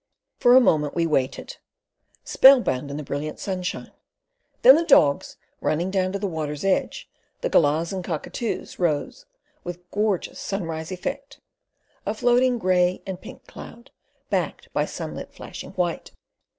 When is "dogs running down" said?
4.83-6.11